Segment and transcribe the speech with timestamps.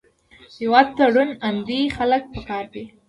[0.59, 2.83] هېواد ته روڼ اندي خلک پکار دي